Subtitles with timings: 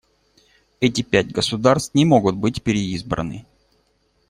[0.79, 3.45] Эти пять государств не могут быть переизбраны.